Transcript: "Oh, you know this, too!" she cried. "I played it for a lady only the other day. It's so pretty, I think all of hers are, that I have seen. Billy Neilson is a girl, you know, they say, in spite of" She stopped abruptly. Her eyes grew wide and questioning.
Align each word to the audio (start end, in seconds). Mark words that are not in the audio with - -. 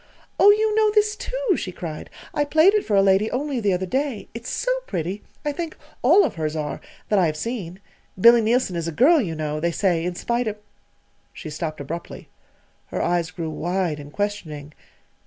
"Oh, 0.39 0.49
you 0.49 0.73
know 0.73 0.89
this, 0.95 1.15
too!" 1.15 1.55
she 1.55 1.71
cried. 1.71 2.09
"I 2.33 2.43
played 2.43 2.73
it 2.73 2.83
for 2.83 2.95
a 2.95 3.03
lady 3.03 3.29
only 3.29 3.59
the 3.59 3.71
other 3.73 3.85
day. 3.85 4.29
It's 4.33 4.49
so 4.49 4.71
pretty, 4.87 5.21
I 5.45 5.51
think 5.51 5.77
all 6.01 6.25
of 6.25 6.33
hers 6.33 6.55
are, 6.55 6.81
that 7.09 7.19
I 7.19 7.27
have 7.27 7.37
seen. 7.37 7.79
Billy 8.19 8.41
Neilson 8.41 8.75
is 8.75 8.87
a 8.87 8.91
girl, 8.91 9.21
you 9.21 9.35
know, 9.35 9.59
they 9.59 9.69
say, 9.71 10.03
in 10.03 10.15
spite 10.15 10.47
of" 10.47 10.57
She 11.33 11.51
stopped 11.51 11.81
abruptly. 11.81 12.29
Her 12.87 12.99
eyes 12.99 13.29
grew 13.29 13.51
wide 13.51 13.99
and 13.99 14.11
questioning. 14.11 14.73